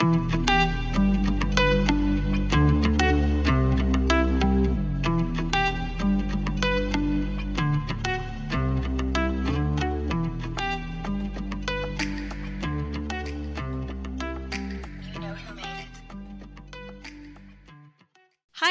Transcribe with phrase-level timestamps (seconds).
[0.00, 0.39] Thank you.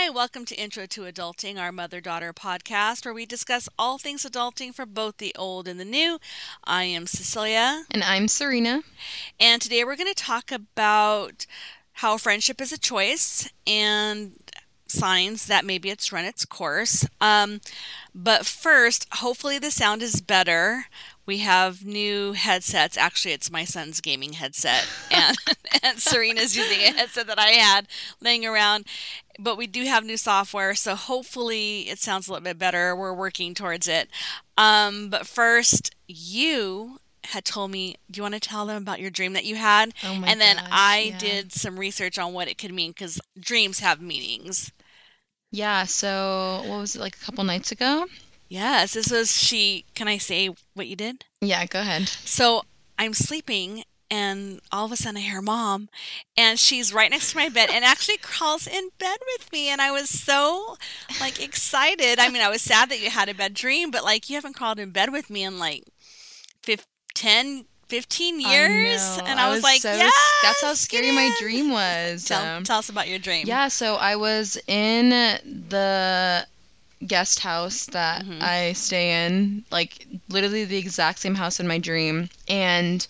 [0.10, 4.26] Hi, welcome to Intro to Adulting, our mother daughter podcast, where we discuss all things
[4.26, 6.18] adulting for both the old and the new.
[6.64, 7.84] I am Cecilia.
[7.92, 8.82] And I'm Serena.
[9.40, 11.46] And today we're going to talk about
[11.94, 14.32] how friendship is a choice and
[14.88, 17.06] signs that maybe it's run its course.
[17.22, 17.62] Um,
[18.16, 20.86] but first, hopefully the sound is better.
[21.30, 22.98] We have new headsets.
[22.98, 25.38] Actually, it's my son's gaming headset, and,
[25.84, 27.88] and Serena's using a headset that I had
[28.20, 28.86] laying around.
[29.38, 32.96] But we do have new software, so hopefully it sounds a little bit better.
[32.96, 34.10] We're working towards it.
[34.58, 39.12] Um, but first, you had told me, do you want to tell them about your
[39.12, 39.94] dream that you had?
[40.04, 41.18] Oh my and then gosh, I yeah.
[41.20, 44.72] did some research on what it could mean because dreams have meanings.
[45.52, 48.08] Yeah, so what was it like a couple nights ago?
[48.50, 49.86] Yes, this was she.
[49.96, 51.26] Can I say what you did?
[51.40, 52.08] Yeah, go ahead.
[52.10, 52.64] So
[52.98, 55.88] I'm sleeping, and all of a sudden I hear mom,
[56.36, 59.80] and she's right next to my bed, and actually crawls in bed with me, and
[59.80, 60.78] I was so
[61.22, 62.18] like excited.
[62.20, 64.54] I mean, I was sad that you had a bad dream, but like you haven't
[64.56, 65.84] crawled in bed with me in like
[66.64, 71.32] fif- 10, 15 years, I and I, was, like, so, yes, that's how scary my
[71.40, 72.26] dream was.
[72.26, 73.46] Tell, Um, tell us about your dream.
[73.48, 76.48] yeah, so I was in the
[77.06, 78.42] guest house that Mhm.
[78.42, 83.06] I stay in, like literally the exact same house in my dream, and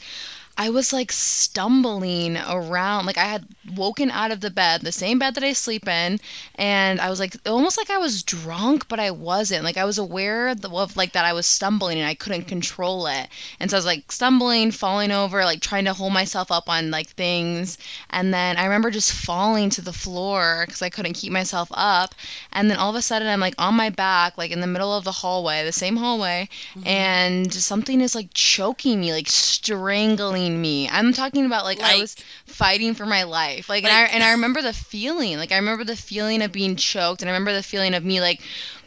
[0.58, 3.06] I was like stumbling around.
[3.06, 6.20] Like I had woken out of the bed, the same bed that I sleep in,
[6.56, 9.64] and I was like almost like I was drunk, but I wasn't.
[9.64, 13.28] Like I was aware of, like that I was stumbling and I couldn't control it.
[13.60, 16.92] And so I was like stumbling, falling over, like trying to hold myself up on
[16.92, 17.78] like things.
[18.10, 22.16] And then I remember just falling to the floor because I couldn't keep myself up.
[22.54, 24.96] And then all of a sudden I'm like on my back, like in the middle
[24.96, 26.88] of the hallway, the same hallway, Mhm.
[26.88, 30.88] and something is like choking me, like strangling me.
[30.90, 32.16] I'm talking about like, I was
[32.46, 33.59] fighting for my life.
[33.68, 35.38] Like, and I and I remember the feeling.
[35.38, 38.22] Like I remember the feeling of being choked and I remember the feeling of me
[38.22, 38.42] like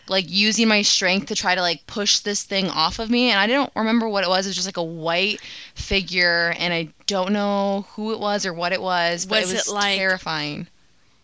[0.09, 3.39] like using my strength to try to like push this thing off of me and
[3.39, 4.47] I don't remember what it was.
[4.47, 5.41] It was just like a white
[5.75, 9.55] figure and I don't know who it was or what it was, but Was it
[9.55, 10.69] it was like- terrifying.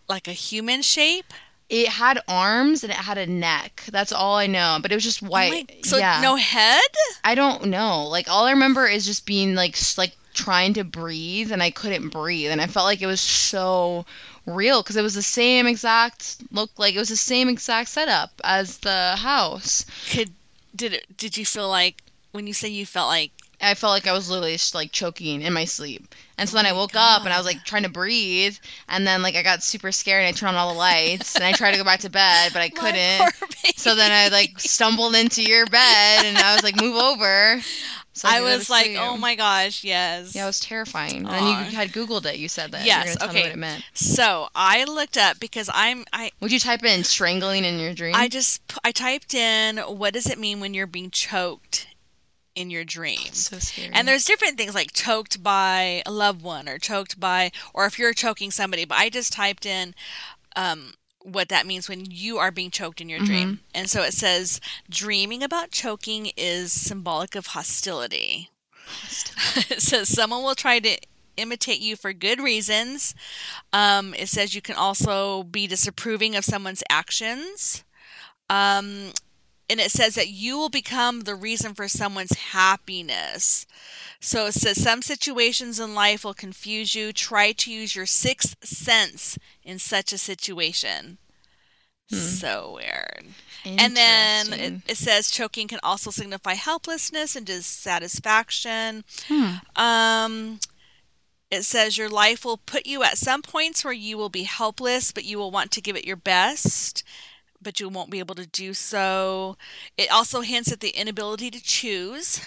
[0.07, 1.25] like a human shape.
[1.69, 3.83] It had arms and it had a neck.
[3.91, 4.79] That's all I know.
[4.81, 5.51] But it was just Oh white.
[5.51, 6.19] my- so yeah.
[6.21, 6.81] no head.
[7.23, 8.07] I don't know.
[8.07, 12.09] Like all I remember is just being like like trying to breathe and I couldn't
[12.09, 14.05] breathe and I felt like it was so
[14.45, 18.31] real because it was the same exact look like it was the same exact setup
[18.43, 19.85] as the house.
[20.11, 20.31] Could
[20.75, 21.17] did it?
[21.17, 23.31] Did you feel like when you say you felt like
[23.61, 26.15] I felt like I was literally just like choking in my sleep.
[26.37, 28.57] And so Oh then I woke up and I was like trying to breathe
[28.87, 31.43] and then like I got super scared and I turned on all the lights and
[31.43, 33.33] I tried to go back to bed but I couldn't.
[33.75, 37.59] So then I like stumbled into your bed and I was like move over.
[38.13, 40.35] So I could go to was like, oh my gosh, yes.
[40.35, 41.27] Yeah, it was terrifying.
[41.27, 42.37] And you had Googled it.
[42.37, 42.85] You said that.
[42.85, 43.37] Yes, You were tell okay.
[43.37, 43.83] me what it meant.
[43.93, 48.15] So I looked up because I'm I Would you type in strangling in your dream?
[48.15, 51.87] I just I typed in what does it mean when you're being choked
[52.55, 53.19] in your dream.
[53.31, 53.91] so scary.
[53.93, 57.97] And there's different things like choked by a loved one or choked by or if
[57.97, 59.95] you're choking somebody, but I just typed in
[60.55, 60.93] um
[61.23, 63.59] what that means when you are being choked in your dream.
[63.73, 68.49] And so it says dreaming about choking is symbolic of hostility.
[69.69, 70.97] it says someone will try to
[71.37, 73.15] imitate you for good reasons.
[73.73, 77.83] Um, it says you can also be disapproving of someone's actions.
[78.49, 79.11] Um,
[79.69, 83.67] and it says that you will become the reason for someone's happiness.
[84.19, 87.13] So it says some situations in life will confuse you.
[87.13, 91.19] Try to use your sixth sense in such a situation.
[92.09, 92.17] Hmm.
[92.17, 93.25] So weird.
[93.65, 99.03] And then it, it says choking can also signify helplessness and dissatisfaction.
[99.27, 99.81] Hmm.
[99.81, 100.59] Um,
[101.51, 105.11] it says your life will put you at some points where you will be helpless,
[105.11, 107.03] but you will want to give it your best,
[107.61, 109.57] but you won't be able to do so.
[109.97, 112.41] It also hints at the inability to choose.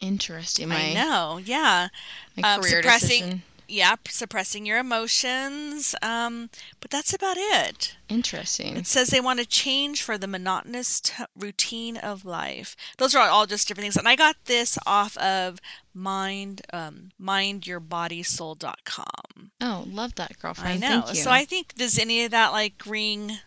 [0.00, 0.68] Interesting.
[0.68, 1.88] My, I know, yeah,
[2.36, 3.42] my Um, career suppressing- decision.
[3.66, 5.94] yeah, suppressing your emotions.
[6.02, 6.50] Um,
[6.80, 7.96] but that's about it.
[8.08, 8.76] Interesting.
[8.76, 12.76] It says they want to change for the monotonous t- routine of life.
[12.98, 15.60] Those are all just different things, and I got this off of
[15.94, 19.50] mind um, mindyourbodysoul.com.
[19.60, 20.84] Oh, love that girlfriend.
[20.84, 21.04] I know.
[21.12, 23.38] So I think does any of that like ring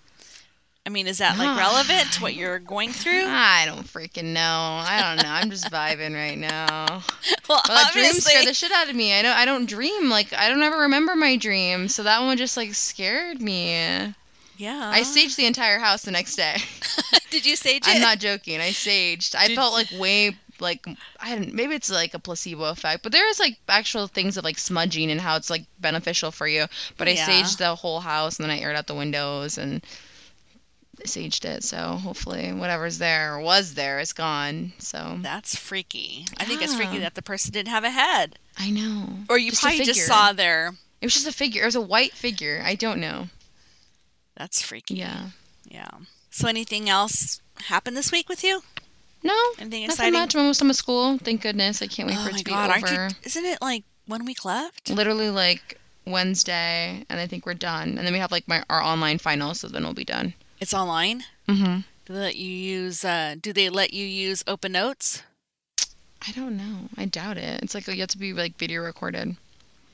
[0.86, 3.24] I mean, is that like relevant to what you're going through?
[3.28, 4.42] I don't freaking know.
[4.42, 5.30] I don't know.
[5.31, 7.04] I'm just vibing right now.
[7.48, 8.31] Well, Well, dream obviously.
[8.31, 9.14] scared the shit out of me.
[9.14, 9.36] I don't.
[9.36, 10.10] I don't dream.
[10.10, 11.96] Like I don't ever remember my dreams.
[11.96, 13.72] So that one just like scared me.
[14.58, 14.92] yeah.
[14.94, 16.58] I saged the entire house the next day.
[17.32, 17.96] Did you sage it?
[17.96, 18.60] I'm not joking.
[18.62, 19.36] I saged.
[19.36, 20.86] I Did felt like way like
[21.20, 21.54] I don't.
[21.54, 25.10] Maybe it's like a placebo effect, but there is like actual things of like smudging
[25.12, 26.66] and how it's like beneficial for you.
[26.98, 27.28] But I Yeah.
[27.28, 29.84] saged the whole house and then I aired out the windows and
[31.07, 31.63] saged it.
[31.63, 34.74] So hopefully whatever's there or was there is gone.
[34.80, 36.25] So That's freaky.
[36.38, 39.06] I think it's freaky that the person didn't have a head, I know.
[39.30, 40.74] or you Just probably just saw their.
[41.01, 41.62] It was just a figure.
[41.63, 42.62] It was a white figure.
[42.66, 43.28] I don't know.
[44.36, 44.96] That's freaky.
[44.96, 45.28] Yeah.
[45.66, 45.90] Yeah.
[46.30, 48.62] So anything else happened this week with you?
[49.24, 49.34] No.
[49.60, 50.13] Anything Nothing exciting?
[50.13, 50.36] much.
[50.36, 51.18] I'm almost done with school.
[51.18, 51.81] Thank goodness.
[51.81, 53.07] I can't wait oh for it to be god, aren't over.
[53.07, 53.16] you?
[53.24, 54.90] Isn't it like one week left?
[54.90, 57.98] Literally like Wednesday, and I think we're done.
[57.98, 60.34] And then we have like my our online final, so then we'll be done.
[60.60, 61.24] It's online.
[61.48, 61.80] Mm-hmm.
[62.06, 63.06] Do they let you use?
[63.06, 65.24] Uh, do they let you use Open Notes?
[66.28, 66.90] I don't know.
[66.98, 67.64] I doubt it.
[67.64, 69.38] It's like you have to be like video recorded.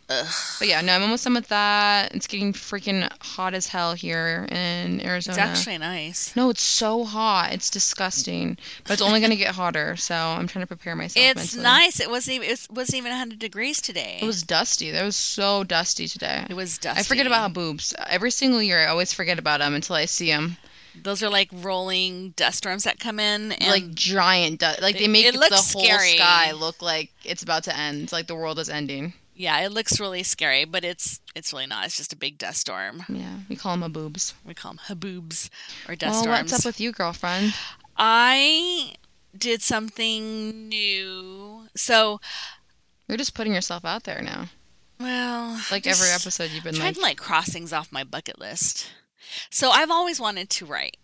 [0.08, 0.28] Ugh.
[0.60, 2.14] But yeah, no, I'm almost done with that.
[2.14, 5.38] It's getting freaking hot as hell here in Arizona.
[5.38, 6.36] It's actually nice.
[6.36, 7.54] no, it's so hot.
[7.54, 8.58] It's disgusting.
[8.84, 11.26] But it's only gonna get hotter, so I'm trying to prepare myself.
[11.26, 11.64] It's mentally.
[11.64, 12.00] nice.
[12.00, 12.50] It wasn't even.
[12.50, 14.20] It wasn't even 100 degrees today.
[14.22, 14.92] It was dusty.
[14.92, 16.46] That was so dusty today.
[16.50, 17.00] It was dusty.
[17.00, 17.94] I forget about haboobs.
[18.08, 20.58] Every single year, I always forget about them until I see them.
[21.04, 23.52] Those are like rolling dust storms that come in.
[23.54, 24.82] And like giant dust.
[24.82, 26.18] Like they make it the looks whole scary.
[26.18, 28.12] sky look like it's about to end.
[28.12, 29.14] Like the world is ending.
[29.36, 31.86] yeah, it looks really scary, but it's it's really not.
[31.86, 33.04] It's just a big dust storm.
[33.10, 34.34] Yeah, we call them haboobs.
[34.46, 35.50] We call them haboobs
[35.88, 36.52] or dust well, storms.
[36.52, 37.54] what's up with you, girlfriend?
[37.98, 38.94] I
[39.38, 41.64] did something new.
[41.76, 42.20] So,
[43.08, 44.46] You're just putting yourself out there now.
[45.00, 48.88] well, Like every episode, you've been like, to like cross things off my bucket list.
[49.50, 50.98] So I've always wanted to write.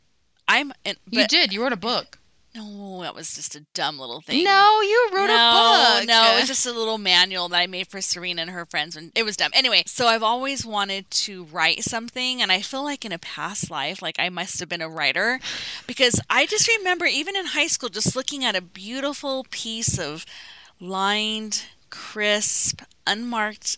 [0.48, 1.54] I'm, and, you did.
[1.54, 2.18] You wrote a book.
[2.54, 4.44] no, that was just a dumb little thing.
[4.44, 6.08] No, you wrote no, a book.
[6.10, 8.98] No, it was just a little manual that I made for Serena and her friends,
[8.98, 9.52] and it was dumb.
[9.54, 13.72] Anyway, so I've always wanted to write something, and I feel like in a past
[13.72, 15.40] life, like I must have been a writer,
[15.88, 20.26] because I just remember even in high school, just looking at a beautiful piece of
[20.82, 23.78] lined, crisp, unmarked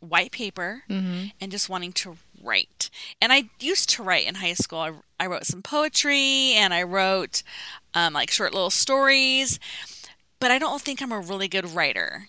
[0.00, 2.90] white paper, hmm and just wanting to write.
[3.20, 4.78] And I used to write in high school.
[4.80, 7.42] I, I wrote some poetry and I wrote
[7.94, 9.58] um, like short little stories,
[10.40, 12.28] but I don't think I'm a really good writer.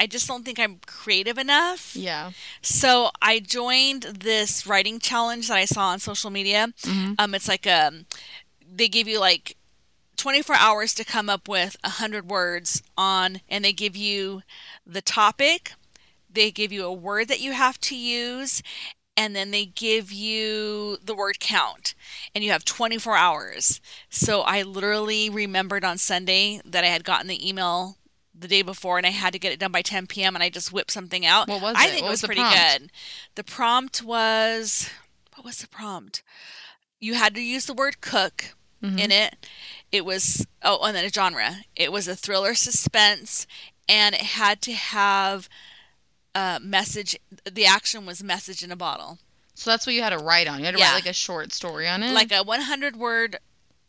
[0.00, 1.96] I just don't think I'm creative enough.
[1.96, 2.30] Yeah.
[2.62, 6.68] So I joined this writing challenge that I saw on social media.
[6.84, 7.92] hmm Um, it's like a,
[8.70, 9.56] they give you like
[10.16, 14.42] 24 hours to come up with 100 words on, and they give you
[14.86, 15.72] the topic,
[16.30, 18.62] they give you a word that you have to use,
[19.18, 21.94] and then they give you the word count,
[22.34, 23.80] and you have 24 hours.
[24.08, 27.96] So I literally remembered on Sunday that I had gotten the email
[28.32, 30.36] the day before and I had to get it done by 10 p.m.
[30.36, 31.48] and I just whipped something out.
[31.48, 31.90] What was I it?
[31.90, 32.80] think What it was was pretty prompt?
[32.80, 32.90] good.
[33.34, 34.88] The prompt was
[35.34, 36.22] what was the prompt?
[37.00, 39.34] You had to use the word cook hmm in it.
[39.90, 41.56] It was oh, and then a genre.
[41.74, 43.44] It was a thriller suspense,
[43.88, 45.48] and it had to have
[46.38, 47.16] a message.
[47.50, 49.18] The action was message in a bottle,
[49.54, 50.58] So that's what you had to write on.
[50.60, 50.88] You had to Yeah.
[50.92, 52.12] write like a short story on it.
[52.12, 53.38] like a 100 word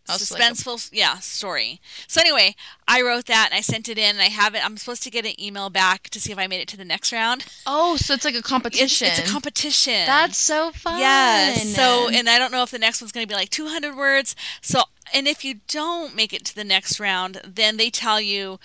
[0.07, 1.79] so like a- suspenseful yeah story.
[2.07, 2.55] So anyway,
[2.87, 4.65] I wrote that and I sent it in, and I have it.
[4.65, 6.85] I'm supposed to get an email back to see if I made it to the
[6.93, 7.45] next round.
[7.67, 9.07] oh, so it's like a It's, competition.
[9.09, 10.05] it's a competition.
[10.07, 10.99] That's so fun.
[10.99, 11.75] Yes.
[11.75, 14.35] So, and I don't know if the next one's going to be like 200 words.
[14.61, 14.83] So,
[15.13, 18.59] and if you don't make it to the next round, then they tell you,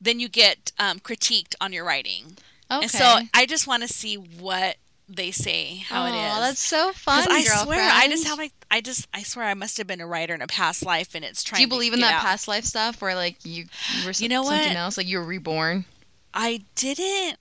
[0.00, 2.38] then you get um, critiqued on your writing.
[2.70, 2.82] Okay.
[2.82, 4.76] And so I just want to see what
[5.08, 6.40] they say, how it Aw, is.
[6.48, 7.60] That's so fun, I girlfriend.
[7.62, 10.34] swear, I just have like, I just, I swear I must have been a writer
[10.34, 12.20] in a past life and it's trying Do you believe in that out.
[12.20, 13.64] past life stuff where like you,
[13.98, 14.76] you were You know something what?
[14.76, 15.86] else, like you were reborn?
[16.34, 17.38] I didn't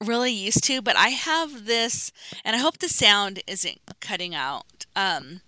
[0.00, 2.12] really used to, but I have this,
[2.44, 4.86] and I hope the sound isn't cutting out.
[4.94, 5.40] Um,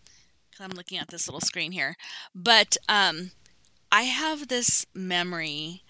[0.50, 1.97] because I'm looking at this little screen here,
[2.35, 3.30] but um,
[3.92, 5.83] I have this memory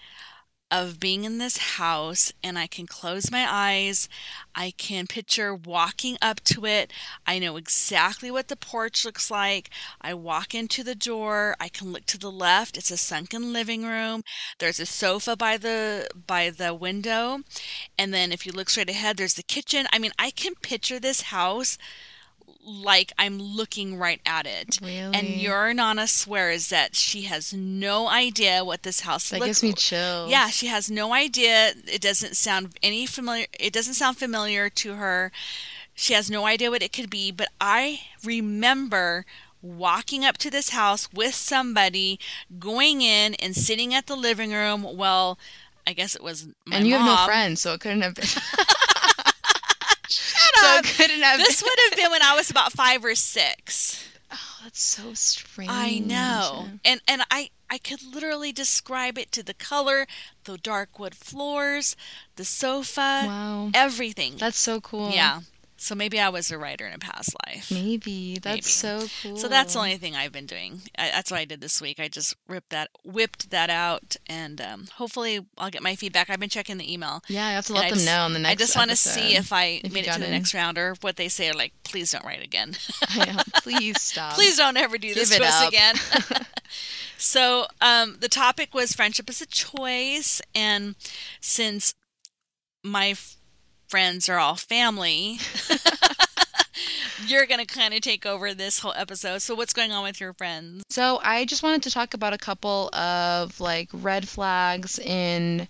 [0.81, 4.09] of being in this house, and I can close my eyes.
[4.53, 6.91] I can picture walking up to it.
[7.25, 9.69] I know exactly what the porch looks like.
[10.01, 11.55] I walk into the door.
[11.61, 12.77] I can look to the left.
[12.77, 14.23] It's a sunken living room.
[14.59, 17.39] There's a sofa by the by the window,
[17.97, 19.87] and then if you look straight ahead, there's the kitchen.
[19.93, 21.77] I mean, I can picture this house
[22.65, 24.79] like I'm looking right at it.
[24.81, 24.99] Really?
[25.13, 29.63] And your Nana swears that she has no idea what this house that looks gives
[29.63, 30.31] me chills.
[30.31, 31.73] yeah, she has no idea.
[31.87, 33.45] It doesn't sound any familiar.
[33.59, 35.31] It doesn't sound familiar to her.
[35.93, 37.31] She has no idea what it could be.
[37.31, 39.25] But I remember
[39.61, 42.19] walking up to this house with somebody,
[42.59, 44.85] going in and sitting at the living room.
[44.97, 45.37] Well,
[45.87, 47.07] I guess it was my and you mom.
[47.07, 48.25] have no friends, so it couldn't have been.
[50.75, 50.93] Shut so up.
[50.93, 54.07] it couldn't have This would have been when I was about five or six.
[54.31, 55.69] Oh, that's so strange.
[55.71, 56.67] I know.
[56.83, 60.05] And and I I could literally describe it to the color,
[60.43, 61.95] the dark wood floors,
[62.35, 63.71] the sofa, Wow.
[63.73, 64.35] everything.
[64.37, 65.11] That's so cool.
[65.11, 65.41] yeah.
[65.77, 67.69] So maybe I was a writer in a past life.
[67.69, 68.35] Maybe.
[68.41, 68.61] That's Maybe.
[68.61, 69.37] so cool.
[69.37, 70.81] So that's the only thing I've been doing.
[70.97, 71.99] I, that's what I did this week.
[71.99, 76.29] I just ripped that, whipped that out, and um, hopefully I'll get my feedback.
[76.29, 77.21] I've been checking the email.
[77.27, 78.89] Yeah, you have to let I them just- know on the next I just want
[78.91, 81.51] to see if I if made it to the next round or what they say.
[81.51, 82.75] Like, please don't write again.
[83.09, 83.41] I know.
[83.61, 84.33] Please stop.
[84.35, 85.67] Please don't ever do this Give to it us up.
[85.67, 85.95] again.
[87.17, 90.95] so, um, the topic was friendship is a choice, and
[91.41, 91.93] since
[92.83, 93.15] my
[93.87, 95.39] friends are all family,
[97.27, 99.41] you're gonna kind of take over this whole episode.
[99.41, 100.83] So, what's going on with your friends?
[100.89, 105.67] So I just wanted to talk about a couple of like red flags in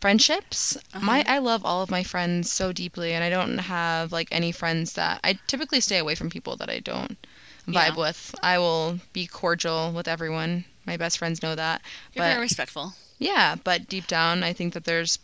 [0.00, 0.76] friendships.
[0.94, 1.04] Uh-huh.
[1.04, 4.52] My I love all of my friends so deeply and I don't have like any
[4.52, 7.16] friends that I typically stay away from people that I don't
[7.66, 7.96] vibe Yeah.
[7.96, 8.34] with.
[8.42, 10.64] I will be cordial with everyone.
[10.86, 11.82] My best friends know that.
[12.14, 12.94] You're but very respectful.
[13.18, 15.18] yeah, but deep down I think that there's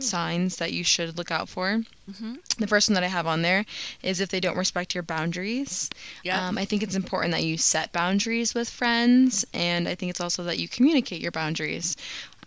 [0.00, 1.82] signs that you should look out for.
[2.18, 3.64] hmm The first one that I have on there
[4.02, 5.90] is if they don't respect your boundaries.
[6.22, 6.48] Yeah.
[6.48, 10.20] Um, I think it's important that you set boundaries with friends, and I think it's
[10.20, 11.96] also that you communicate your boundaries.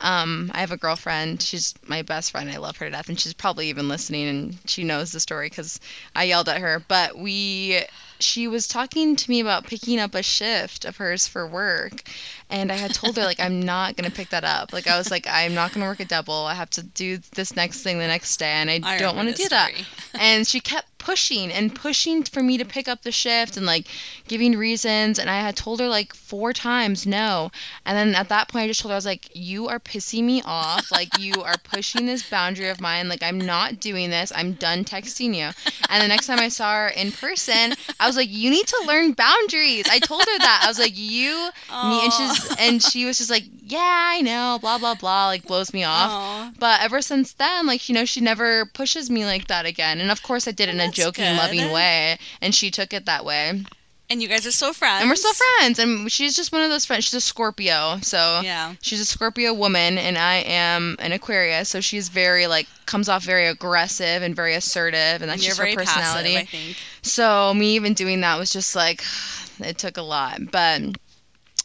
[0.02, 1.42] Um, I have a girlfriend.
[1.42, 2.50] She's my best friend.
[2.50, 5.50] I love her to death, and she's probably even listening, and she knows the story
[5.50, 5.80] because
[6.16, 6.84] I yelled at her.
[6.88, 7.84] But we,
[8.20, 12.04] she was talking to me about picking up a shift of hers for work,
[12.50, 14.74] and I had told her like I'm not gonna pick that up.
[14.74, 16.46] Like I was like I'm not gonna work a double.
[16.46, 19.30] I have to do this next thing the next day, and I, I don't want
[19.30, 19.72] to do that
[20.20, 23.88] and she kept pushing and pushing for me to pick up the shift and like
[24.28, 25.18] giving reasons.
[25.18, 27.52] And i had told her like four times no.
[27.86, 30.24] And then at that point i just told her i was like you are pissing
[30.24, 30.92] me off.
[30.92, 33.10] Like you are pushing this boundary of mine.
[33.10, 34.32] Like i'm not doing this.
[34.36, 35.50] I'm done texting you.
[35.90, 38.84] And the next time i saw her in person i was like you need to
[38.88, 39.86] learn boundaries.
[39.90, 40.62] I told her that.
[40.64, 44.58] I was like you need and she's and she was just like yeah i know
[44.62, 46.12] blah blah blah like blows me off.
[46.12, 46.52] Aw.
[46.60, 50.00] but ever since then, like, you know, she never pushes me like that again.
[50.00, 51.38] And of course, I did it a That's joking, good.
[51.38, 52.18] loving way.
[52.42, 53.64] And she took it that way.
[54.12, 55.02] And you guys are still friends.
[55.02, 55.78] And we're still friends.
[55.78, 57.04] And she's just one of those friends.
[57.04, 58.00] She's a Scorpio.
[58.02, 58.74] So Yeah.
[58.82, 60.00] she's a Scorpio woman.
[60.00, 61.70] And I am an Aquarius.
[61.70, 65.22] So she's very, like, comes off very aggressive and very assertive.
[65.22, 66.34] And that's you're just her personality.
[66.38, 66.78] passive, I think.
[67.04, 69.04] So me even doing that was just like,
[69.60, 70.40] it took a lot.
[70.52, 70.82] But.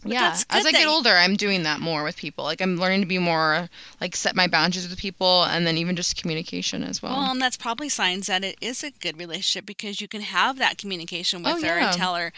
[0.05, 2.45] Yeah, as I get older, I'm doing that more with people.
[2.45, 3.69] Like I'm learning to be more
[4.01, 7.13] like set my boundaries with people, and then even just communication as well.
[7.17, 10.59] Well, and that's probably signs that it is a good relationship because you can have
[10.59, 11.89] that communication oh, with Oh, her yeah.
[11.89, 12.33] and tell her,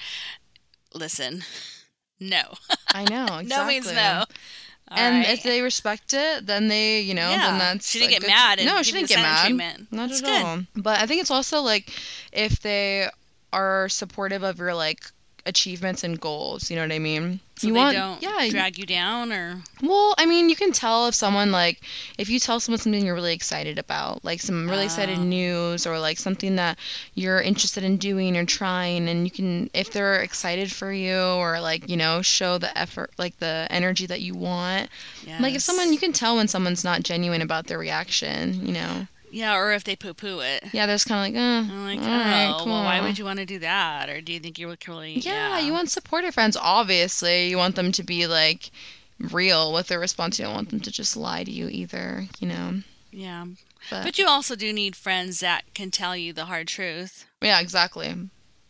[0.94, 1.42] listen,
[2.20, 2.42] no.
[2.94, 3.24] I know.
[3.38, 3.46] Exactly.
[3.48, 4.24] no means no.
[4.88, 5.30] All and right.
[5.36, 7.50] if they respect it, then they, you know, Yeah.
[7.50, 7.90] then that's.
[7.90, 9.46] She didn't get good- mad No, she didn't get mad.
[9.46, 9.92] treatment.
[9.92, 10.44] Not That's at good.
[10.44, 10.60] all.
[10.76, 11.92] But I think it's also like
[12.32, 13.08] if they
[13.52, 15.10] are supportive of your like
[15.46, 16.70] achievements and goals.
[16.70, 17.40] You know what I mean?
[17.58, 18.50] so you they want, don't yeah.
[18.50, 21.80] drag you down or Well, I mean, you can tell if someone like
[22.18, 25.22] if you tell someone something you're really excited about, like some really excited Oh.
[25.22, 26.78] news or like something that
[27.14, 31.58] you're interested in doing or trying and you can if they're excited for you or
[31.60, 34.90] like, you know, show the effort, like the energy that you want.
[35.40, 39.06] Like if someone you can tell when someone's not genuine about their reaction, you know.
[39.30, 40.64] Yeah, or if they poo poo it.
[40.72, 43.18] Yeah, there's kind of like, uh, I'm like, all right, oh, come well, why would
[43.18, 44.08] you want to do that?
[44.08, 45.14] Or do you think you would really?
[45.18, 46.56] Yeah, you want supportive friends.
[46.56, 48.70] Obviously, you want them to be like
[49.18, 50.38] real with their response.
[50.38, 52.80] You don't want them to just lie to you either, you know.
[53.10, 53.46] Yeah,
[53.90, 57.24] But, but you also do need friends that can tell you the hard truth.
[57.40, 58.08] yeah, exactly.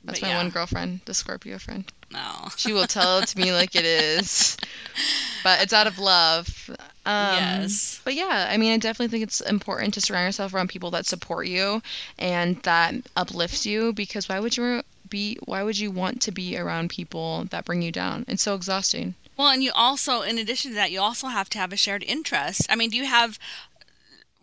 [0.05, 0.37] That's But my yeah.
[0.37, 1.85] one girlfriend, the Scorpio friend.
[2.13, 2.49] No.
[2.57, 4.57] She will tell it to me like it is,
[5.43, 6.71] but it's out of love.
[7.07, 8.01] Um, Yes.
[8.05, 11.07] But yeah, I mean, I definitely think it's important to surround yourself around people that
[11.07, 11.81] support you
[12.19, 13.93] and that uplifts you.
[13.93, 15.39] Because why would you be?
[15.45, 18.25] Why would you want to be around people that bring you down?
[18.29, 19.15] It's so exhausting.
[19.37, 22.03] Well, and you also, in addition to that, you also have to have a shared
[22.03, 22.67] interest.
[22.71, 23.39] I mean, do you have,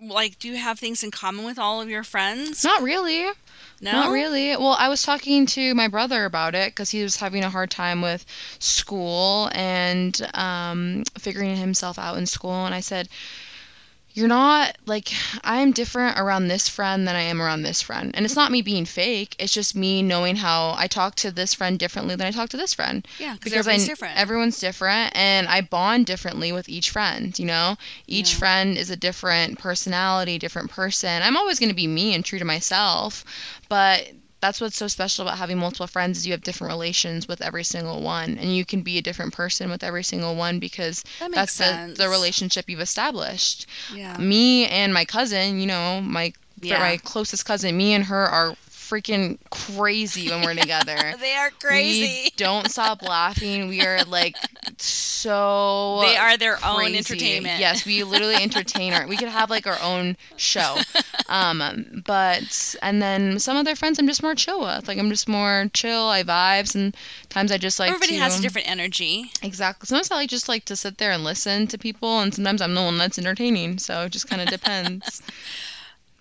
[0.07, 2.63] like, do you have things in common with all of your friends?
[2.63, 3.25] Not really.
[3.81, 4.55] No, Not really.
[4.55, 7.69] Well, I was talking to my brother about it because he was having a hard
[7.69, 8.25] time with
[8.59, 12.65] school and um, figuring himself out in school.
[12.65, 13.09] And I said,
[14.15, 15.11] You're not like,
[15.43, 18.11] I'm different around this friend than I am around this friend.
[18.13, 21.53] And it's not me being fake, it's just me knowing how I talk to this
[21.55, 23.07] friend differently than I talk to this friend.
[23.19, 24.17] Yeah, Because everybody's I, different.
[24.17, 27.75] everyone's different and I bond differently with each friend, you know?
[28.07, 28.39] Each Yeah.
[28.39, 31.23] friend is a different personality, different person.
[31.23, 33.25] I'm always going to be me and true to myself,
[33.67, 34.11] but
[34.43, 37.63] that's what's so special about having multiple friends is you have different relations with every
[37.63, 41.31] single one and you can be a different person with every single one because That
[41.31, 44.17] makes that's the, the relationship you've established Yeah.
[44.17, 46.79] me and my cousin you know my Yeah.
[46.79, 48.55] my closest cousin me and her are
[48.93, 52.33] freaking crazy when we're together They are we crazy.
[52.37, 54.35] don't stop laughing we are like
[54.77, 57.59] so They are their own entertainment.
[57.59, 59.07] Yes, we literally entertain our.
[59.07, 60.77] We could have like our own show.
[61.29, 64.87] Um, but and then some other friends I'm just more chill with.
[64.87, 66.07] Like I'm just more chill.
[66.07, 66.95] I vibes and
[67.29, 69.31] times I just like Everybody to, has a different energy.
[69.41, 69.87] Exactly.
[69.87, 72.75] Sometimes I like just like to sit there and listen to people, and sometimes I'm
[72.75, 73.79] the one that's entertaining.
[73.79, 75.23] So it just kind of depends.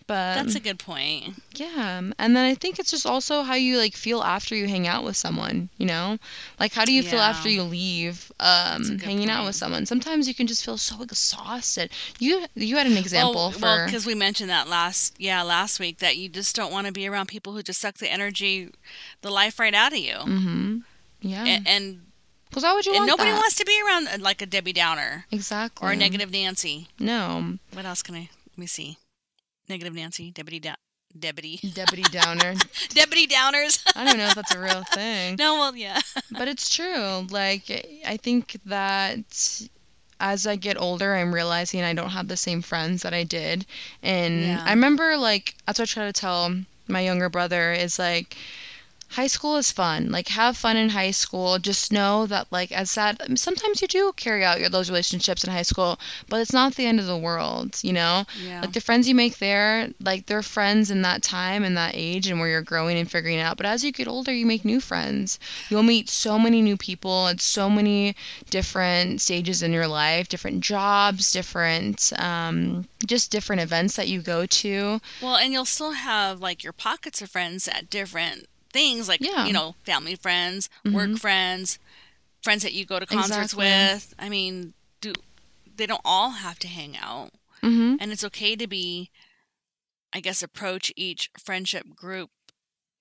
[0.06, 1.35] But That's a good point.
[1.54, 4.87] yeah, and then I think it's just also how you like feel after you hang
[4.87, 6.18] out with someone, you know?
[6.59, 9.87] Like how do you feel after you leave um hanging out with someone?
[9.87, 11.90] Sometimes you can just feel so exhausted.
[12.18, 15.78] You you had an example well, for well, because we mentioned that last, yeah, last
[15.80, 18.71] week that you just don't want to be around people who just suck the energy,
[19.23, 20.78] the life right out of you, Mm-hmm.
[21.23, 21.44] Yeah.
[21.44, 22.00] and and,
[22.52, 23.38] Cuz why would you and want nobody that?
[23.38, 25.87] wants to be around uh, like a Debbie Downer Exactly.
[25.87, 26.88] or a negative Nancy.
[26.99, 27.59] No.
[27.73, 28.28] What else can I?
[28.52, 28.99] Let me see.
[29.69, 30.76] Negative Nancy, Debbie Down,
[31.19, 32.54] Debbie, Deputy Downer.
[32.90, 33.83] Debbie Downers.
[33.95, 35.37] I don't know if that's a real thing.
[35.38, 36.00] no, well, yeah.
[36.31, 37.26] but it's true.
[37.31, 37.71] Like
[38.07, 39.61] I think that
[40.21, 43.66] as I get older, I'm realizing I don't have the same friends that I did.
[44.02, 44.62] And Yeah.
[44.64, 46.54] I remember like that's what I try to tell
[46.88, 48.37] my younger brother is like
[49.12, 50.11] high school is fun.
[50.11, 51.59] Like have fun in high school.
[51.59, 55.50] Just know that like as sad sometimes you do carry out your those relationships in
[55.50, 58.25] high school, but it's not the end of the world, you know?
[58.42, 58.62] Yeah.
[58.62, 62.26] Like the friends you make there, like they're friends in that time and that age
[62.28, 63.57] and where you're growing and figuring it out.
[63.59, 65.38] But as you get older, you make new friends.
[65.69, 68.16] You'll meet so many new people at so many
[68.50, 74.47] different stages in your life, different jobs, different, um, just different events that you go
[74.47, 75.00] to.
[75.21, 79.47] Well, and you'll still have like your pockets of friends at different things, like Yeah.
[79.47, 81.79] you know, family friends, work friends,
[82.43, 83.67] friends that you go to concerts Exactly.
[83.67, 84.14] with.
[84.19, 85.12] I mean, do
[85.76, 87.31] they don't all have to hang out,
[87.62, 89.11] hmm and it's okay to be,
[90.12, 92.31] I guess, approach each friendship group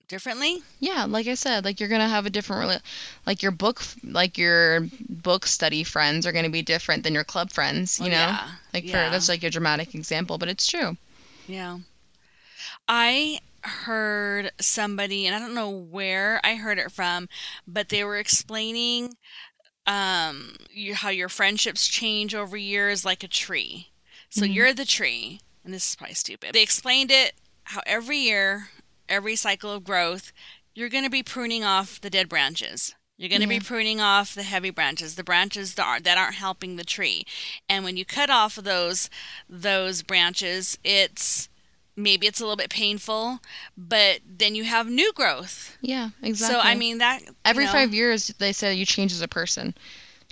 [0.07, 0.63] differently.
[0.79, 2.81] Yeah, like I said, like you're gonna have a different,
[3.25, 7.51] like your book, like your book study friends are gonna be different than your club
[7.51, 7.99] friends.
[7.99, 9.05] You Well, know, yeah, like yeah.
[9.05, 10.97] for that's like your dramatic example, but it's true.
[11.47, 11.79] Yeah.
[12.87, 17.27] I heard somebody, and I don't know where I heard it from,
[17.67, 19.15] but they were explaining
[19.87, 23.89] um, you, how your friendships change over years like a tree.
[24.29, 24.53] So Mhm.
[24.53, 26.53] you're the tree, and this is probably stupid.
[26.53, 28.69] They explained it how every year,
[29.09, 30.31] every cycle of growth,
[30.75, 32.93] you're going to be pruning off the dead branches.
[33.17, 33.59] You're going to Yeah.
[33.59, 37.25] be pruning off the heavy branches, the branches that aren't, that aren't helping the tree.
[37.67, 39.09] And when you cut off those
[39.49, 41.49] those branches, it's
[42.01, 43.39] maybe it's a little bit painful,
[43.77, 45.77] but then you have new growth.
[45.81, 46.55] Yeah, exactly.
[46.55, 49.73] So I mean that every know, five years they say you change as a person.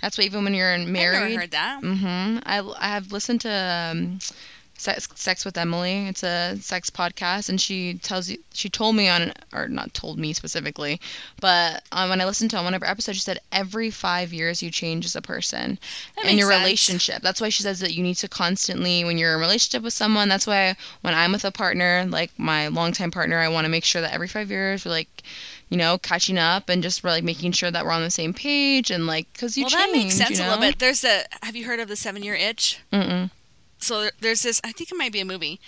[0.00, 1.82] That's what even when you're in I've never heard that.
[1.82, 2.38] Mm-hmm.
[2.44, 3.50] I I have listened to
[3.92, 4.18] um,
[4.80, 6.08] Sex, Sex with Emily.
[6.08, 8.38] It's a sex podcast, and she tells you.
[8.54, 11.00] She told me on, or not told me specifically,
[11.40, 14.32] but um, when I listened to on one of her episodes, she said every five
[14.32, 15.78] years you change as a person
[16.16, 16.62] That in your sense.
[16.62, 17.22] relationship.
[17.22, 19.92] That's why she says that you need to constantly, when you're in a relationship with
[19.92, 20.28] someone.
[20.30, 23.84] That's why when I'm with a partner, like my longtime partner, I want to make
[23.84, 25.22] sure that every five years we're like.
[25.72, 28.90] You know, catching up and just like making sure that we're on the same page
[28.90, 29.84] and like, cause you Well, change.
[29.86, 30.80] that makes sense you a little bit.
[30.80, 31.22] There's a.
[31.42, 32.80] Have you heard of the seven year itch?
[32.92, 33.30] Mm-mm.
[33.80, 34.60] So there's this.
[34.64, 35.60] I think it might be a movie.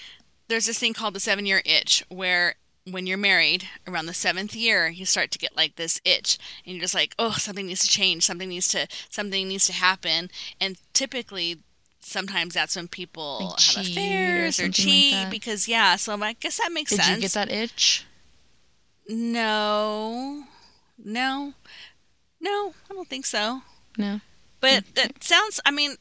[0.48, 2.56] There's this thing called the seven year itch, where
[2.90, 6.74] when you're married, around the seventh year, you start to get like this itch, and
[6.74, 8.24] you're just like, oh, something needs to change.
[8.24, 8.86] Something needs to.
[9.10, 10.30] Something needs to happen.
[10.60, 11.58] And typically.
[12.04, 15.94] Sometimes that's when people Like have cheat or affairs or, something like cheat because yeah.
[15.94, 17.08] So I guess that makes Did sense.
[17.08, 18.04] Did you get that itch?
[19.08, 20.42] No,
[20.98, 21.54] no,
[22.40, 22.74] no.
[22.90, 23.62] I don't think so.
[23.96, 24.20] No.
[24.60, 25.96] But mm, that sounds, I mean,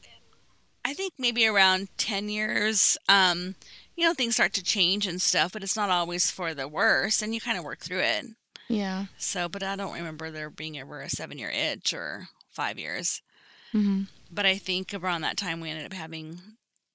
[0.84, 3.54] I think maybe around 10 years, um,
[3.96, 7.22] you know, things start to change and stuff, but it's not always for the worse,
[7.22, 8.26] and you kind of work through it.
[8.68, 9.06] Yeah.
[9.18, 13.22] So, but I don't remember there being ever a seven year itch or five years.
[13.72, 16.40] hmm But I think around that time we ended up having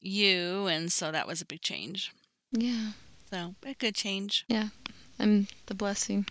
[0.02, 2.12] you, and so that was a big change.
[2.52, 2.92] Yeah.
[3.30, 4.46] So, a good change.
[5.20, 6.26] I'm the blessing.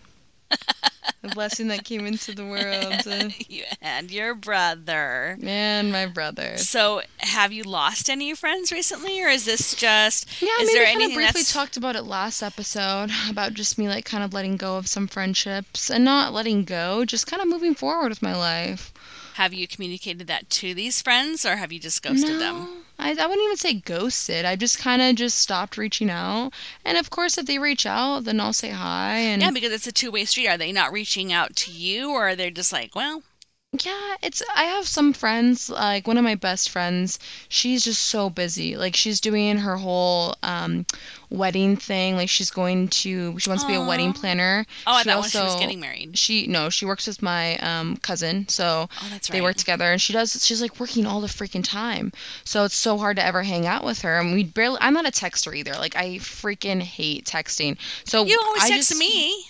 [1.21, 3.07] the blessing that came into the world.
[3.07, 5.37] uh, you and your brother.
[5.41, 6.57] and my brother.
[6.57, 10.85] So, have you lost any friends recently, or is this just Yeah, is maybe there
[10.85, 14.33] kind of briefly that's- talked about it last episode about just me like kind of
[14.33, 18.21] letting go of some friendships and not letting go, just kind of moving forward with
[18.21, 18.93] my life.
[19.35, 22.67] Have you communicated that to these friends or have you just ghosted no, them?
[22.99, 24.45] I, I wouldn't even say ghosted.
[24.45, 26.51] I just kind of just stopped reaching out.
[26.83, 29.17] And of course, if they reach out, then I'll say hi.
[29.17, 30.47] And Yeah, because it's a two way street.
[30.47, 33.23] Are they not reaching out to you, or are they just like, well,
[33.73, 38.29] Yeah, it's I have some friends, like one of my best friends, she's just so
[38.29, 38.77] busy.
[38.77, 40.85] Like she's doing her whole um
[41.29, 42.15] wedding thing.
[42.15, 44.13] Like she's going to she wants to be a wedding Aw.
[44.13, 44.65] planner.
[44.87, 46.17] oh, I She thought when she was getting married.
[46.17, 48.47] She no, she works with my um cousin.
[48.47, 51.63] So Oh, that's they work together and she does she's like working all the freaking
[51.63, 52.13] time.
[52.45, 54.17] So it's so hard to ever hang out with her.
[54.17, 55.73] And we barely I'm not a texter either.
[55.73, 57.77] Like I freaking hate texting.
[58.05, 59.43] So You always I text just, me.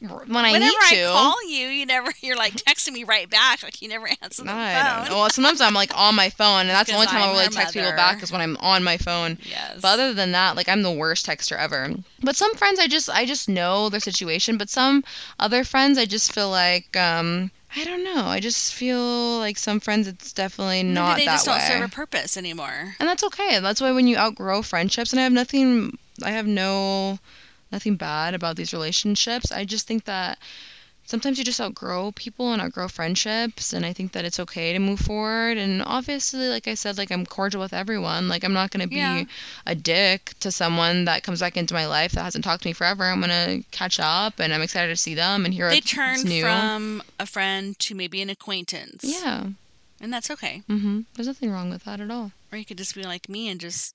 [0.00, 1.04] When I Whenever need I to.
[1.12, 3.62] call you, you never you're like texting me right back.
[3.62, 4.84] Like you never answer the I phone.
[5.02, 5.16] don't know.
[5.20, 7.74] Well, sometimes I'm like on my phone, and that's the only time I'll really text
[7.74, 7.96] people mother.
[7.96, 9.38] back is when I'm on my phone.
[9.42, 9.80] Yes.
[9.80, 11.90] But other than that, like I'm the worst texter ever.
[12.22, 14.56] But some friends, I just I just know their situation.
[14.58, 15.04] But some
[15.38, 18.24] other friends, I just feel like um I don't know.
[18.24, 21.82] I just feel like some friends, it's definitely not Maybe they that just don't serve
[21.82, 22.96] a purpose anymore.
[22.98, 23.60] and that's okay.
[23.60, 27.20] That's why when you outgrow friendships, and I have nothing, I have no,
[27.72, 29.52] nothing bad about these relationships.
[29.52, 30.38] I just think that
[31.06, 34.78] sometimes you just outgrow people and outgrow friendships, and I think that it's okay to
[34.78, 35.56] move forward.
[35.58, 38.28] And obviously, like I said, like I'm cordial with everyone.
[38.28, 39.24] Like I'm not gonna be Yeah.
[39.66, 42.72] a dick to someone that comes back into my life that hasn't talked to me
[42.72, 43.04] forever.
[43.04, 46.42] I'm gonna catch up, and I'm excited to see them and hear They turn new.
[46.42, 49.02] from a friend to maybe an acquaintance.
[49.04, 49.46] yeah.
[50.02, 50.62] And that's okay.
[50.66, 51.00] mm-hmm.
[51.14, 52.32] There's nothing wrong with that at all.
[52.50, 53.94] Or you could just be like me and just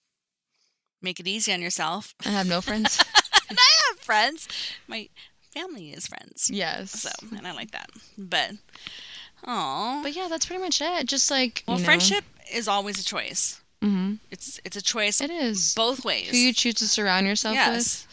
[1.01, 2.13] make it easy on yourself.
[2.23, 2.99] I have no friends.
[4.09, 4.47] And I have friends.
[4.87, 5.09] My
[5.53, 6.49] family is friends.
[6.51, 6.91] yes.
[7.01, 7.89] So, and I like that.
[8.17, 8.51] But,
[9.47, 9.99] oh.
[10.03, 11.07] But yeah, that's pretty much it.
[11.07, 13.61] Just like Well, you know, friendship is always a choice.
[13.81, 14.19] mhm.
[14.31, 16.29] It's it's a choice It is both ways.
[16.31, 18.07] who you choose to surround yourself with.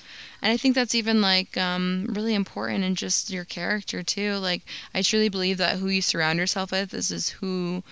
[0.44, 4.34] And I think that's even like um, really important in just your character too.
[4.36, 7.84] Like I truly believe that who you surround yourself with is is who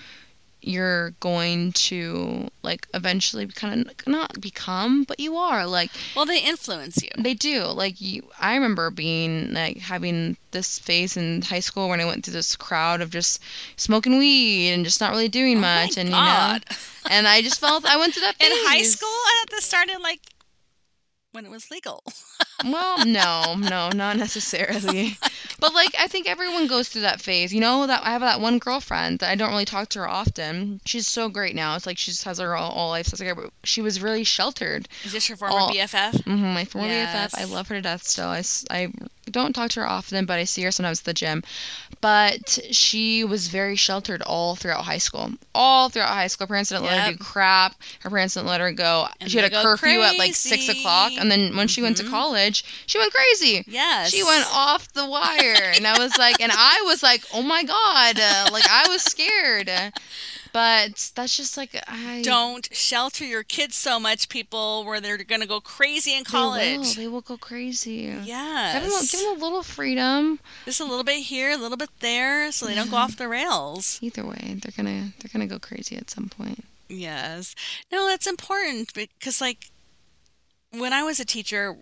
[0.63, 6.41] you're going to like eventually kind of not become, but you are like Well, they
[6.41, 7.09] influence you.
[7.19, 7.65] they do.
[7.65, 12.25] Like you, I remember being like having this phase in high school when I went
[12.25, 13.41] through this crowd of just
[13.77, 16.65] smoking weed and just not really doing Oh my much, and God.
[16.69, 19.51] you know, and I just felt I went through that In high school, I thought
[19.57, 20.21] this started like
[21.33, 22.03] when it was legal.
[22.65, 25.17] Well, no, no, not necessarily.
[25.59, 27.53] But like I think everyone goes through that phase.
[27.53, 30.09] You know that I have that one girlfriend that I don't really talk to her
[30.09, 30.81] often.
[30.87, 31.77] She's so great now.
[31.77, 33.13] It's like she just has her all, all life.
[33.21, 34.89] Like she was really sheltered.
[35.05, 36.25] Is this your former All- BFF?
[36.25, 37.35] hmm my former BFF.
[37.39, 38.29] I love her to death still.
[38.29, 38.91] I, I
[39.31, 41.43] don't talk to her often, but I see her sometimes at the gym.
[42.01, 45.33] But she was very sheltered all throughout high school.
[45.55, 46.47] All throughout high school.
[46.47, 47.75] Her parents didn't let her do crap.
[48.01, 49.07] Her parents didn't let her go.
[49.21, 51.13] And she had a curfew at like six o'clock.
[51.19, 52.11] And then when she went to Mhm.
[52.11, 53.65] college, she went crazy.
[53.69, 54.11] Yes.
[54.11, 55.73] She went off the wire.
[55.75, 58.19] and I was like, and I was like, oh my God.
[58.19, 59.71] Uh, like I was scared.
[60.53, 62.23] But that's just like, I.
[62.23, 66.61] Don't shelter your kids so much, people, where they're going to go crazy in college.
[66.63, 66.85] They will.
[66.95, 68.15] They will go crazy.
[68.25, 68.75] Yes.
[68.75, 70.41] Give them, a- give them a little freedom.
[70.65, 73.29] Just a little bit here, a little bit there, so they don't go off the
[73.29, 73.99] rails.
[74.03, 76.65] Either way, they're gonna they're gonna go crazy at some point.
[76.89, 77.55] Yes.
[77.93, 79.71] No, that's important because, like,
[80.71, 81.77] when I was a teacher,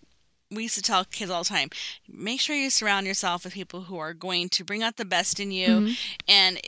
[0.50, 1.68] we used to tell kids all the time
[2.10, 5.38] make sure you surround yourself with people who are going to bring out the best
[5.40, 5.68] in you.
[5.68, 5.98] Mhm.
[6.28, 6.60] And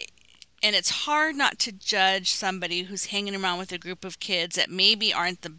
[0.63, 4.57] and it's hard not to judge somebody who's hanging around with a group of kids
[4.57, 5.55] that maybe aren't the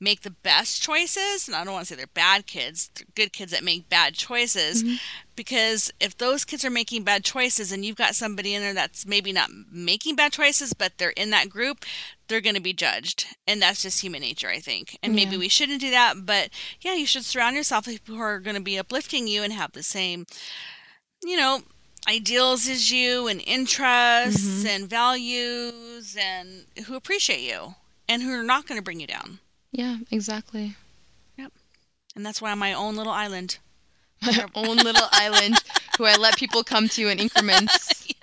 [0.00, 1.46] make the best choices.
[1.46, 4.14] And i don't want to say they're bad kids they're good kids that make bad
[4.14, 4.82] choices.
[4.82, 4.98] Mhm.
[5.36, 9.04] because if those kids are making bad choices and you've got somebody in there that's
[9.06, 11.84] maybe not making bad choices but they're in that group
[12.28, 13.26] they're going to be judged.
[13.46, 14.98] And that's just human nature i think.
[15.02, 18.22] And maybe we shouldn't do that but yeah you should surround yourself with people who
[18.22, 20.26] are going to be uplifting you and have the same
[21.22, 21.62] you know
[22.08, 24.66] ideals as you and interests Mhm.
[24.68, 27.74] and values and who appreciate you
[28.08, 29.38] and who are not going to bring you down
[29.72, 30.76] Yeah, exactly.
[31.36, 31.52] Yep.
[32.14, 33.58] And that's why i'm my own little island
[34.22, 35.56] My own little island
[35.98, 38.06] who I let people come to in increments.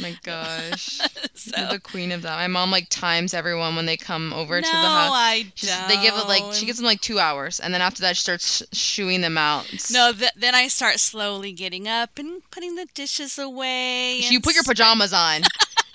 [0.00, 1.00] My gosh.
[1.34, 2.36] so You're the queen of that.
[2.36, 5.12] My mom like times everyone when they come over no, to the house.
[5.14, 5.88] I She's, don't.
[5.88, 8.22] they give it like she gives them like two hours, and then after that she
[8.22, 9.66] starts shooing them out.
[9.92, 14.18] No, th- then I start slowly getting up and putting the dishes away.
[14.18, 15.42] you put your pajamas on.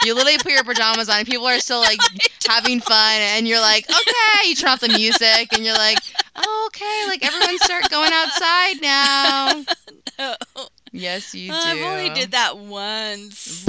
[0.04, 2.00] You literally put your pajamas on, and people are still like
[2.48, 4.50] having fun, and you're like, okay.
[4.50, 5.98] You turn off the music, and you're like,
[6.36, 7.06] oh, okay.
[7.08, 9.64] Like everyone start going outside now.
[10.96, 11.58] Yes, you do.
[11.58, 13.66] I've only did that once.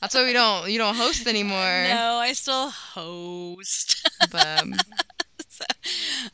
[0.00, 1.84] That's why we don't you don't host anymore.
[1.88, 4.08] No, I still host.
[4.30, 4.64] But
[5.48, 5.64] So-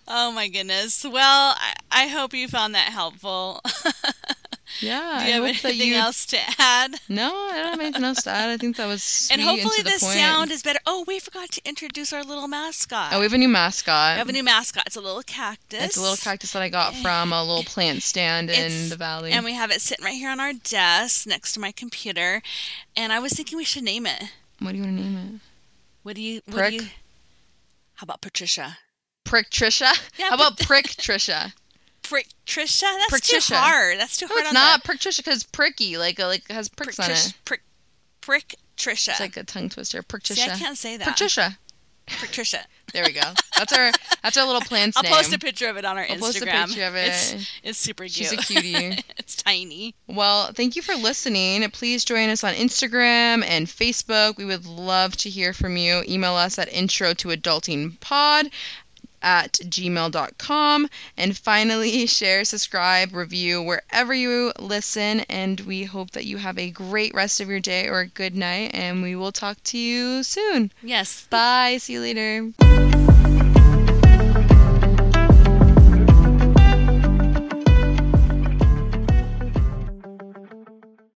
[0.08, 1.02] oh my goodness.
[1.04, 3.60] Well, I, I hope you found that helpful.
[4.80, 5.20] Yeah.
[5.20, 5.96] Do you have I that anything you.
[5.96, 6.96] else to add?
[7.08, 8.50] No, I don't have anything else to add.
[8.50, 10.80] I think that was And hopefully and the the sound is better.
[10.86, 13.12] Oh, we forgot to introduce our little mascot.
[13.12, 14.16] Oh, we have a new mascot.
[14.16, 14.84] We have a new mascot.
[14.86, 15.82] It's a little cactus.
[15.82, 19.32] It's a little cactus that I got from a little plant stand in the valley.
[19.32, 22.42] And we have it sitting right here on our desk next to my computer.
[22.96, 24.22] And I was thinking we should name it.
[24.58, 25.40] what do you want to name it?
[26.02, 26.40] What do you?
[26.46, 26.70] What Prick?
[26.70, 26.90] Do you,
[27.94, 28.78] how about Patricia?
[29.24, 29.90] Prick Trisha?
[30.18, 31.52] Yeah, How about Prick Trisha?
[32.04, 32.82] Prick Trisha?
[32.82, 33.48] That's Patricia.
[33.52, 33.98] too hard.
[33.98, 36.68] That's too No, hard it's on not Prick Trisha because pricky, like uh, like has
[36.68, 37.34] prick, pricks on Trish, it.
[37.44, 37.62] prick,
[38.20, 39.08] prick Trisha.
[39.10, 40.02] It's like a tongue twister.
[40.02, 40.42] Patricia.
[40.42, 41.06] See, I can't say that.
[41.08, 41.58] Patricia.
[42.06, 42.60] Patricia.
[42.92, 43.22] There we go.
[43.58, 43.90] That's our
[44.22, 46.20] that's our little plant's name I'll post a picture of it on our I'll Instagram.
[46.20, 47.50] post a picture of It's, it.
[47.64, 48.12] it's super cute.
[48.12, 49.02] She's a cutie.
[49.18, 49.96] it's tiny.
[50.06, 51.68] Well, thank you for listening.
[51.70, 54.36] Please join us on Instagram and Facebook.
[54.36, 56.04] We would love to hear from you.
[56.08, 58.48] Email us at intro to adulting pod
[59.24, 60.88] at gmail.com.
[61.16, 65.20] And finally, share, subscribe, review wherever you listen.
[65.20, 68.36] And we hope that you have a great rest of your day or a good
[68.36, 68.70] night.
[68.74, 70.70] And we will talk to you soon.
[70.82, 71.26] Yes.
[71.30, 71.78] Bye.
[71.78, 73.03] See you later.